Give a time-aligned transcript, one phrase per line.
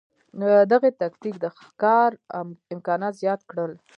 [0.71, 2.11] دغه تکتیک د ښکار
[2.75, 3.71] امکانات زیات کړل.